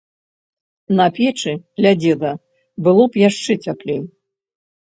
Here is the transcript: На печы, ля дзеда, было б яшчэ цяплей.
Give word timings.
На 0.99 1.05
печы, 1.17 1.53
ля 1.87 1.93
дзеда, 2.01 2.33
было 2.89 3.03
б 3.11 3.23
яшчэ 3.29 3.53
цяплей. 3.69 4.01